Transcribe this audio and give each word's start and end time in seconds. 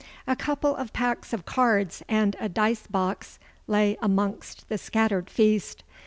A 0.25 0.35
couple 0.35 0.75
of 0.75 0.93
packs 0.93 1.31
of 1.31 1.45
cards 1.45 2.01
and 2.09 2.35
a 2.39 2.49
dice 2.49 2.87
box 2.87 3.37
lay 3.67 3.99
amongst 4.01 4.67
the 4.67 4.79
scattered 4.79 5.29
feast. 5.29 5.83